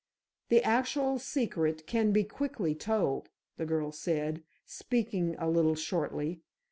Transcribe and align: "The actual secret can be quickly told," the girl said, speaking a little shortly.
"The 0.49 0.63
actual 0.63 1.19
secret 1.19 1.85
can 1.85 2.11
be 2.11 2.23
quickly 2.23 2.73
told," 2.73 3.29
the 3.57 3.67
girl 3.67 3.91
said, 3.91 4.41
speaking 4.65 5.35
a 5.37 5.47
little 5.47 5.75
shortly. 5.75 6.41